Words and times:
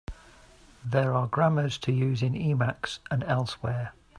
There 0.83 1.13
are 1.13 1.27
grammars 1.27 1.77
to 1.77 1.91
use 1.91 2.23
in 2.23 2.33
Emacs 2.33 2.97
and 3.11 3.23
elsewhere. 3.25 3.93